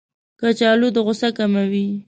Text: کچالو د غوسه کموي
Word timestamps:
کچالو 0.39 0.87
د 0.95 0.97
غوسه 1.05 1.29
کموي 1.37 1.85